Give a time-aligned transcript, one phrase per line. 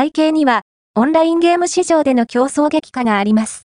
[0.00, 0.62] 背景には、
[0.94, 3.56] オンラインゲーム市場での競争激化があります。